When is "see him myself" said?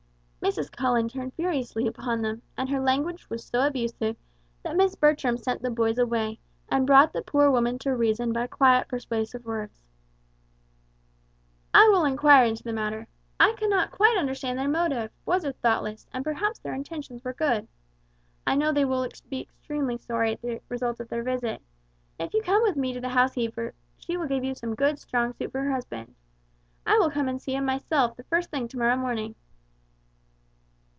27.41-28.17